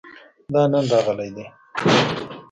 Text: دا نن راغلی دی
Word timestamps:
دا 0.53 0.61
نن 0.71 0.83
راغلی 0.91 1.29
دی 1.35 1.45